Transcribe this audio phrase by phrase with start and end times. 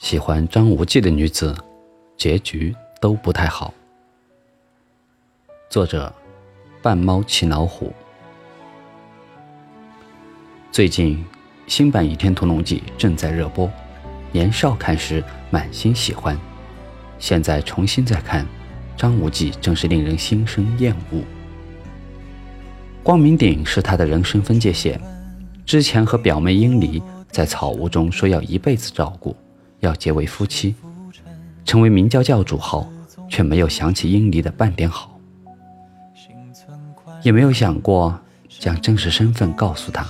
[0.00, 1.54] 喜欢张无忌的女子，
[2.16, 3.72] 结局都不太好。
[5.68, 6.10] 作者：
[6.80, 7.92] 半猫骑老虎。
[10.72, 11.22] 最近
[11.66, 13.70] 新版《倚天屠龙记》正在热播，
[14.32, 16.36] 年少看时满心喜欢，
[17.18, 18.46] 现在重新再看，
[18.96, 21.22] 张无忌正是令人心生厌恶。
[23.02, 24.98] 光明顶是他的人生分界线，
[25.66, 29.36] 之前和表妹殷离在草屋中说要一辈子照顾，
[29.80, 30.74] 要结为夫妻，
[31.64, 32.90] 成为明教教主后，
[33.28, 35.18] 却没有想起殷离的半点好，
[37.22, 40.06] 也没有想过将真实身份告诉他，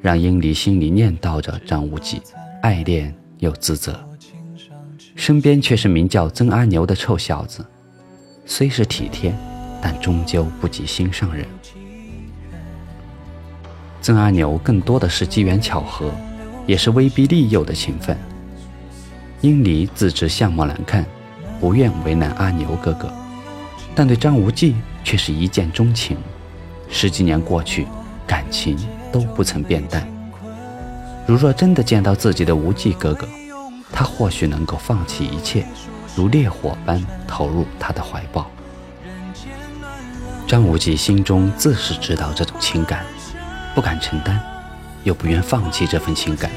[0.00, 2.20] 让殷离心里念叨着张无忌，
[2.62, 3.98] 爱恋又自责，
[5.14, 7.64] 身边却是名叫曾阿牛的臭小子，
[8.46, 9.34] 虽是体贴，
[9.82, 11.46] 但终究不及心上人。
[14.00, 16.10] 曾阿牛更多的是机缘巧合，
[16.66, 18.16] 也是威逼利诱的情分。
[19.40, 21.04] 殷离自知相貌难看，
[21.60, 23.12] 不愿为难阿牛哥哥，
[23.94, 26.16] 但对张无忌却是一见钟情。
[26.88, 27.86] 十几年过去，
[28.26, 28.76] 感情
[29.12, 30.06] 都不曾变淡。
[31.26, 33.28] 如若真的见到自己的无忌哥哥，
[33.92, 35.66] 他或许能够放弃一切，
[36.16, 38.50] 如烈火般投入他的怀抱。
[40.46, 43.04] 张无忌心中自是知道这种情感。
[43.74, 44.40] 不敢承担，
[45.04, 46.50] 又不愿放弃这份情感，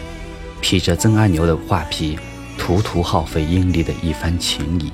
[0.61, 2.17] 披着曾阿牛的画皮，
[2.61, 4.91] 徒徒耗费殷离的一番情谊。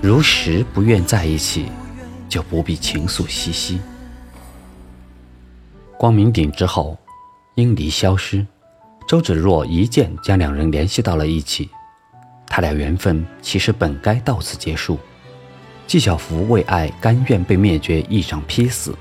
[0.00, 1.66] 如实不愿在一起，
[2.30, 3.78] 就不必情愫兮兮。
[5.98, 6.96] 光明顶之后，
[7.56, 8.44] 殷离消失，
[9.06, 11.68] 周芷若一剑将两人联系到了一起。
[12.46, 14.98] 他俩缘分其实本该到此结束。
[15.86, 18.96] 纪晓芙为爱甘愿被灭绝一掌劈死，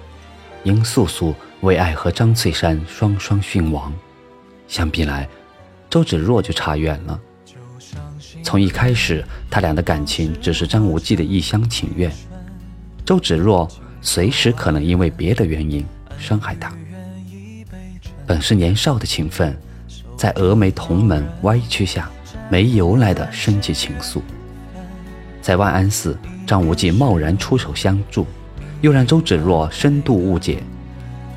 [0.64, 1.34] 殷素素。
[1.62, 3.94] 为爱和张翠山双双殉亡，
[4.68, 5.26] 相比来，
[5.94, 7.20] 周芷若就差远了。
[8.42, 12.12] 从一开始，他俩的感情只是张无忌的一厢情愿，
[13.06, 13.70] 周芷若
[14.02, 15.86] 随时可能因为别的原因
[16.18, 16.74] 伤害他。
[18.26, 19.56] 本是年少的情分，
[20.18, 22.10] 在峨眉同门歪曲下，
[22.50, 24.20] 没由来的升起情愫。
[25.44, 26.18] 在万安寺，
[26.48, 28.26] 张无忌贸然出手相助，
[28.82, 30.64] 又让周芷若深度误解。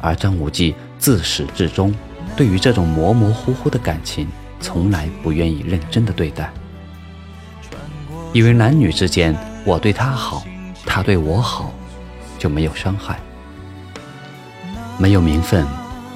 [0.01, 1.95] 而张无忌自始至终，
[2.35, 4.27] 对于这种模模糊糊的感情，
[4.61, 6.51] 从来不愿意认真的对待，
[8.33, 10.43] 以为男女之间，我对他好，
[10.85, 11.73] 他对我好，
[12.39, 13.19] 就没有伤害，
[14.99, 15.67] 没有名分，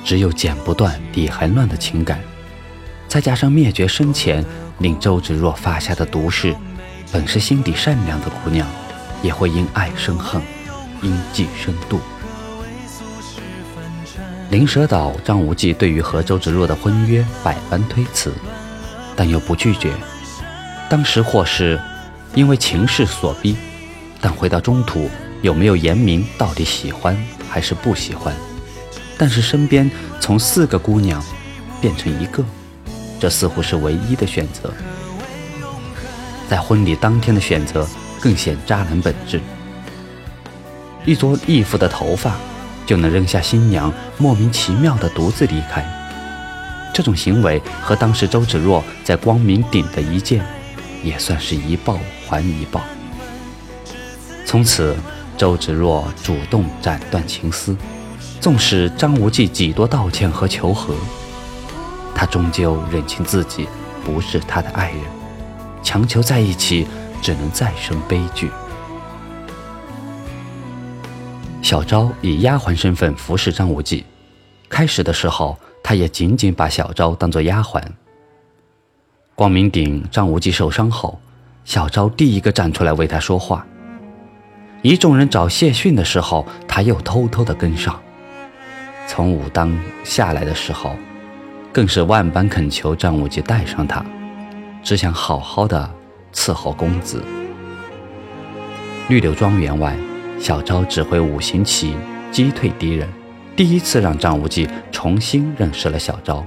[0.04, 2.20] 只有剪不断理还乱的情感，
[3.08, 4.44] 再加上灭绝生前
[4.78, 6.54] 令周芷若发下的毒誓，
[7.12, 8.66] 本是心底善良的姑娘，
[9.22, 10.40] 也会因爱生恨，
[11.02, 11.98] 因忌生妒。
[14.50, 18.32] 灵蛇岛，张无忌对于和周芷若的婚约百般推辞，
[19.14, 19.92] 但又不拒绝。
[20.88, 21.80] 当时或是
[22.34, 23.56] 因为情势所逼，
[24.20, 25.08] 但回到中途
[25.40, 27.16] 有没有言明到底喜欢
[27.48, 28.34] 还是不喜欢？
[29.16, 31.22] 但是身边从四个姑娘
[31.80, 32.44] 变成一个，
[33.20, 34.72] 这似乎是唯一的选择。
[36.48, 37.86] 在婚礼当天的选择
[38.20, 39.40] 更显渣男本质。
[41.04, 42.34] 一撮义父的头发。
[42.90, 45.86] 就能扔下新娘，莫名其妙的独自离开。
[46.92, 50.44] 这种行为和当时周芷若在光明顶的一剑，
[51.04, 52.80] 也算是一报还一报。
[54.44, 54.96] 从此，
[55.38, 57.76] 周芷若主动斩断情丝，
[58.40, 60.92] 纵使张无忌几多道歉和求和，
[62.12, 63.68] 他终究认清自己
[64.04, 65.00] 不是他的爱人，
[65.80, 66.88] 强求在一起，
[67.22, 68.50] 只能再生悲剧。
[71.70, 74.04] 小昭以丫鬟身份服侍张无忌，
[74.68, 77.80] 开始的时候，他也仅仅把小昭当作丫鬟。
[79.36, 81.20] 光明顶张无忌受伤后，
[81.64, 83.64] 小昭第一个站出来为他说话。
[84.82, 87.96] 一众人找谢逊的时候，他又偷偷的跟上。
[89.06, 90.96] 从武当下来的时候，
[91.72, 94.04] 更是万般恳求张无忌带上他，
[94.82, 95.88] 只想好好的
[96.34, 97.22] 伺候公子。
[99.06, 99.96] 绿柳庄园外。
[100.40, 101.94] 小昭指挥五行旗
[102.32, 103.06] 击退敌人，
[103.54, 106.42] 第一次让张无忌重新认识了小昭。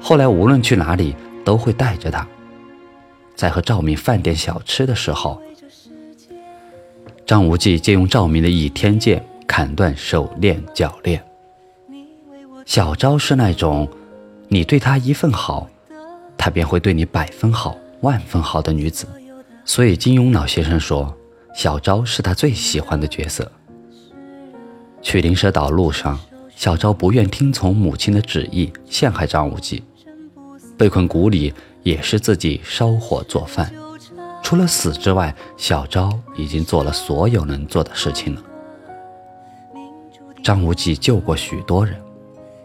[0.00, 2.26] 后来无论去哪里都会带着他。
[3.34, 5.42] 在和赵敏饭店小吃的时候，
[7.26, 11.20] 张无忌借用赵敏的倚天剑砍断手链脚链。
[12.64, 13.88] 小昭是那种，
[14.46, 15.68] 你对她一份好，
[16.38, 19.08] 她便会对你百分好、万分好的女子。
[19.64, 21.12] 所以金庸老先生说。
[21.54, 23.50] 小昭是他最喜欢的角色。
[25.02, 26.18] 去灵蛇岛路上，
[26.54, 29.82] 小昭不愿听从母亲的旨意，陷害张无忌，
[30.76, 31.52] 被困谷里，
[31.82, 33.72] 也是自己烧火做饭。
[34.42, 38.42] 除了死之外，小昭已经做了所有能做的事情了。
[40.42, 41.94] 张无忌救过许多人，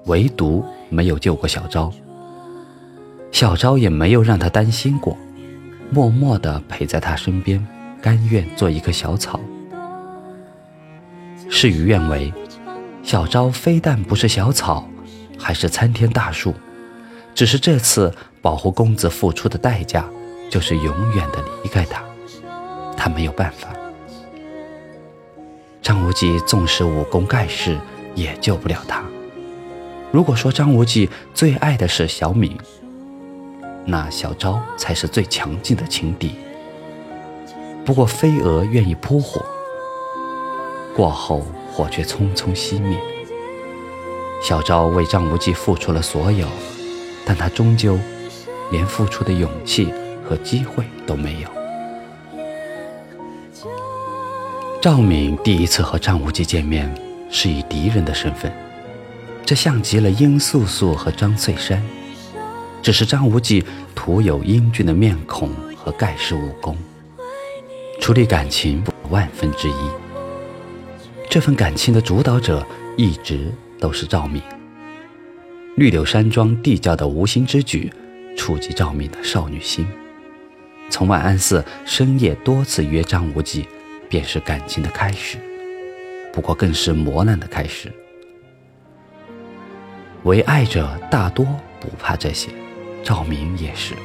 [0.06, 1.92] 唯独没有救过小昭。
[3.32, 5.18] 小昭也没有让他担心过，
[5.92, 7.66] 默默地陪在他身边，
[8.06, 9.40] 甘愿做一棵小草。
[11.50, 12.32] 事与愿违，
[13.02, 14.88] 小昭非但不是小草，
[15.40, 16.54] 还是参天大树。
[17.34, 18.14] 只是这次
[18.44, 20.06] 保护公子付出的代价，
[20.52, 22.04] 就是永远的离开他。
[22.96, 23.70] 他没有办法。
[25.82, 27.76] 张无忌纵使武功盖世，
[28.14, 29.04] 也救不了他。
[30.12, 32.56] 如果说张无忌最爱的是小敏，
[33.84, 36.36] 那小昭才是最强劲的情敌。
[37.86, 39.46] 不过飞蛾愿意扑火，
[40.96, 43.00] 过后火却匆匆熄灭。
[44.42, 46.48] 小昭为张无忌付出了所有，
[47.26, 48.00] 但他终究
[48.72, 49.94] 连付出的勇气
[50.28, 51.50] 和机会都没有。
[54.82, 56.92] 赵敏第一次和张无忌见面，
[57.30, 58.52] 是以敌人的身份，
[59.46, 61.84] 这像极了殷素素和张翠山，
[62.82, 66.76] 只是张无忌徒有英俊的面孔和盖世武功，
[68.06, 69.74] 处理感情万分之一。
[71.28, 72.64] 这份感情的主导者
[72.96, 74.40] 一直都是赵敏。
[75.76, 77.92] 绿柳山庄地窖的无心之举，
[78.38, 79.88] 触及赵敏的少女心，
[80.88, 83.66] 从万安寺深夜多次约张无忌。
[84.08, 85.40] 便是感情的开始，
[86.32, 87.92] 不过更是磨难的开始。
[90.26, 91.44] 为爱者大多
[91.80, 92.50] 不怕这些，
[93.04, 93.96] 赵敏也是。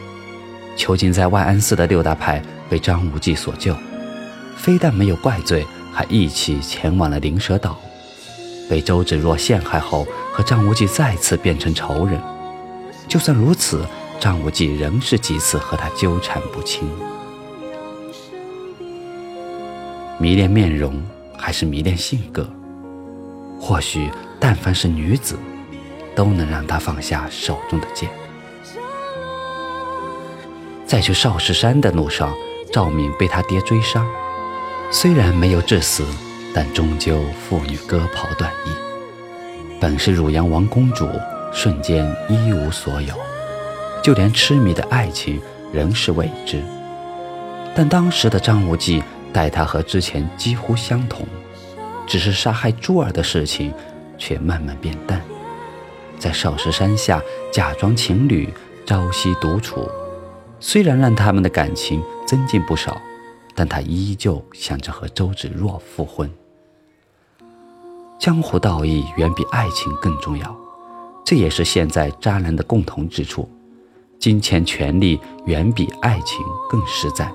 [0.74, 3.76] 囚禁在万安寺的六大派被张无忌所救，
[4.60, 7.80] 非但没有怪罪，还一起前往了灵蛇岛。
[8.68, 12.20] 被周芷若陷害后，和张无忌再次变成仇人。
[13.08, 13.86] 就算如此，
[14.20, 16.86] 张无忌仍是几次和他纠缠不清。
[20.18, 21.02] 迷恋面容
[21.38, 22.46] 还是迷恋性格？
[23.58, 25.38] 或许但凡是女子，
[26.14, 28.10] 都能让他放下手中的剑。
[30.84, 32.34] 在去少室山的路上，
[32.70, 34.04] 赵敏被他爹追杀，
[34.90, 36.04] 虽然没有致死，
[36.54, 38.70] 但终究妇女割袍断义。
[39.80, 41.08] 本是汝阳王公主，
[41.52, 43.14] 瞬间一无所有，
[44.02, 45.40] 就连痴迷的爱情
[45.72, 46.62] 仍是未知。
[47.74, 49.02] 但当时的张无忌。
[49.32, 51.24] 待她和之前几乎相同，
[52.04, 53.72] 只是杀害珠儿的事情
[54.18, 55.22] 却慢慢变淡。
[56.18, 57.22] 在少室山下
[57.52, 58.52] 假装情侣，
[58.84, 59.88] 朝夕独处，
[60.58, 63.00] 虽然让他们的感情增进不少，
[63.60, 66.30] 但他依旧想着和周芷若复婚。
[68.18, 70.56] 江湖道义远比爱情更重要，
[71.26, 73.46] 这也是现在渣男的共同之处。
[74.18, 76.38] 金钱权力远比爱情
[76.70, 77.30] 更实在。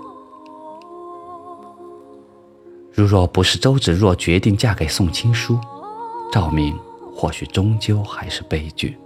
[2.92, 5.60] 如若不是周芷若决定嫁给宋青书，
[6.32, 6.76] 赵敏
[7.16, 8.98] 或许终究还是悲剧。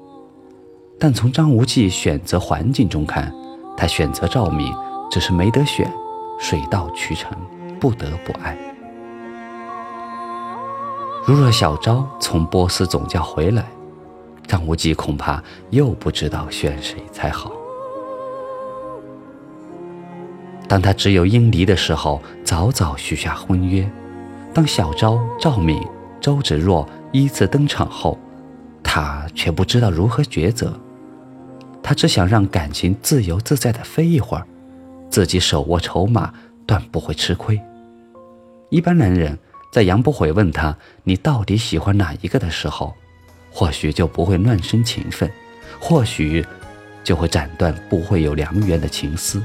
[0.98, 3.30] 但从张无忌选择环境中看，
[3.75, 4.74] 他选择赵敏
[5.12, 5.94] 只是没得选，
[6.39, 7.31] 水到渠成，
[7.80, 8.57] 不得不爱。
[11.27, 13.65] 如若小昭从波斯总教回来，
[14.47, 17.51] 张无忌恐怕又不知道选谁才好。
[20.68, 23.83] 当他只有英离的时候，早早许下婚约；
[24.54, 25.80] 当小昭、赵敏、
[26.21, 28.18] 周芷若依次登场后，
[28.81, 30.73] 他却不知道如何抉择。
[31.83, 34.45] 他只想让感情自由自在的飞一会儿，
[35.09, 36.33] 自己手握筹码，
[36.66, 37.59] 断不会吃亏。
[38.69, 39.37] 一般男人
[39.71, 42.94] 在杨不悔问他“你到底喜欢哪一个”的时候，
[43.51, 45.30] 或许就不会乱生情分，
[45.80, 46.45] 或许
[47.04, 49.42] 就会斩断不会有良缘的情丝。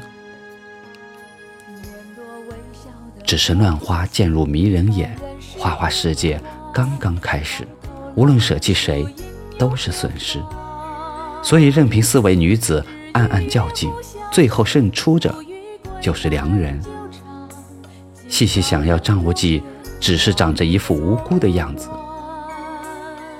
[3.24, 5.16] 只是乱花渐入迷人眼，
[5.58, 6.38] 花花世界
[6.72, 7.66] 刚刚开始，
[8.14, 9.06] 无论舍弃谁，
[9.56, 10.38] 都是损失。
[11.42, 13.90] 所以任凭四位女子暗暗较劲，
[14.30, 15.34] 最后胜出者
[16.04, 16.78] 就是良人。
[18.28, 19.62] 细细想要，张无忌
[19.98, 21.88] 只是长着一副无辜的样子。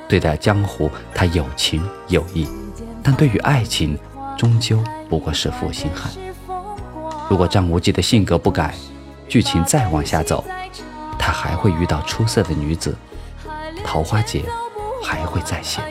[0.08, 2.48] 对待江湖，他有情有义，
[3.02, 3.98] 但对于爱情，
[4.34, 6.10] 终究不过是负心汉。
[7.28, 8.74] 如果张无忌的性格不改，
[9.28, 10.42] 剧情再往下走，
[11.18, 12.96] 他还会遇到出色的女子，
[13.84, 14.42] 桃花劫
[15.02, 15.84] 还会再现。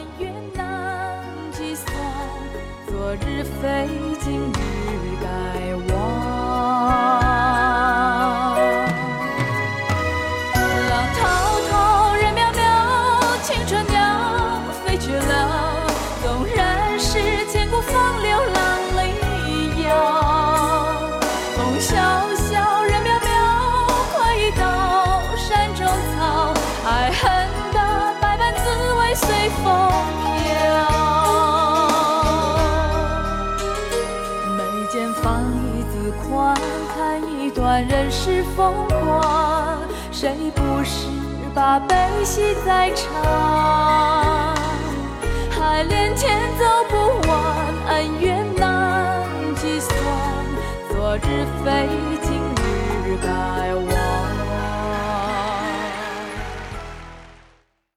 [38.26, 39.78] 世疯狂，
[40.10, 41.10] 谁不是
[41.54, 44.56] 把悲喜在尝？
[45.50, 46.96] 海连天走不
[47.28, 47.38] 完，
[47.90, 49.94] 恩怨难计算，
[50.90, 51.90] 昨日非
[52.22, 52.40] 今
[53.04, 53.28] 日该
[53.76, 53.93] 忘。